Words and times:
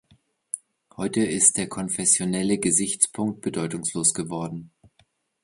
Heute 0.97 1.23
ist 1.23 1.57
der 1.59 1.69
konfessionelle 1.69 2.57
Gesichtspunkt 2.57 3.41
bedeutungslos 3.41 4.15
geworden. 4.15 4.71